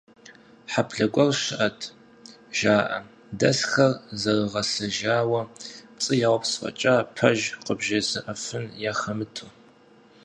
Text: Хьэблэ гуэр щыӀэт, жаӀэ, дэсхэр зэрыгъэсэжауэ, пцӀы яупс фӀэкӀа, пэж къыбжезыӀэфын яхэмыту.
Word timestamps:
Хьэблэ 0.71 1.05
гуэр 1.13 1.31
щыӀэт, 1.41 1.79
жаӀэ, 2.57 2.97
дэсхэр 3.39 3.91
зэрыгъэсэжауэ, 4.21 5.41
пцӀы 5.95 6.13
яупс 6.29 6.51
фӀэкӀа, 6.59 6.95
пэж 7.15 7.39
къыбжезыӀэфын 7.65 8.65
яхэмыту. 8.91 9.49